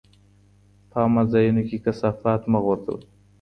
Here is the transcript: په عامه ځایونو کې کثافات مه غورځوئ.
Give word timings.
په 0.89 0.97
عامه 1.03 1.23
ځایونو 1.31 1.61
کې 1.67 1.77
کثافات 1.85 2.41
مه 2.51 2.59
غورځوئ. 2.63 3.03